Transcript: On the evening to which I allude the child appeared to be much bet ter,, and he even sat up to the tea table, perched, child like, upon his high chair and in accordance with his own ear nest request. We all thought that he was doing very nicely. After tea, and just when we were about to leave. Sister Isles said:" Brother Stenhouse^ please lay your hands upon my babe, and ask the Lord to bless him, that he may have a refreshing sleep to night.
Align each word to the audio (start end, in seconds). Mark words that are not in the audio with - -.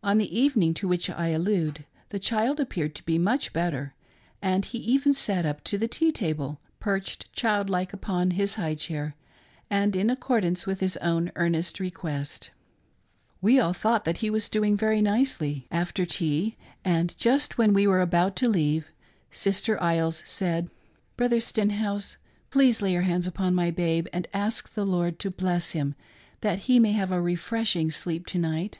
On 0.00 0.16
the 0.16 0.38
evening 0.38 0.72
to 0.74 0.88
which 0.88 1.10
I 1.10 1.28
allude 1.30 1.84
the 2.08 2.18
child 2.18 2.60
appeared 2.60 2.94
to 2.94 3.04
be 3.04 3.18
much 3.18 3.52
bet 3.52 3.74
ter,, 3.74 3.92
and 4.40 4.64
he 4.64 4.78
even 4.78 5.12
sat 5.12 5.44
up 5.44 5.62
to 5.64 5.76
the 5.76 5.86
tea 5.88 6.10
table, 6.12 6.62
perched, 6.80 7.30
child 7.34 7.68
like, 7.68 7.92
upon 7.92 8.30
his 8.30 8.54
high 8.54 8.74
chair 8.74 9.16
and 9.68 9.94
in 9.94 10.08
accordance 10.08 10.66
with 10.66 10.80
his 10.80 10.96
own 11.02 11.30
ear 11.38 11.50
nest 11.50 11.78
request. 11.78 12.52
We 13.42 13.60
all 13.60 13.74
thought 13.74 14.06
that 14.06 14.18
he 14.18 14.30
was 14.30 14.48
doing 14.48 14.78
very 14.78 15.02
nicely. 15.02 15.66
After 15.70 16.06
tea, 16.06 16.56
and 16.82 17.14
just 17.18 17.58
when 17.58 17.74
we 17.74 17.86
were 17.86 18.00
about 18.00 18.34
to 18.36 18.48
leave. 18.48 18.90
Sister 19.30 19.78
Isles 19.82 20.22
said:" 20.24 20.70
Brother 21.18 21.36
Stenhouse^ 21.36 22.16
please 22.50 22.80
lay 22.80 22.92
your 22.94 23.02
hands 23.02 23.26
upon 23.26 23.54
my 23.54 23.70
babe, 23.70 24.06
and 24.14 24.26
ask 24.32 24.72
the 24.72 24.86
Lord 24.86 25.18
to 25.18 25.30
bless 25.30 25.72
him, 25.72 25.94
that 26.40 26.60
he 26.60 26.78
may 26.78 26.92
have 26.92 27.12
a 27.12 27.20
refreshing 27.20 27.90
sleep 27.90 28.24
to 28.28 28.38
night. 28.38 28.78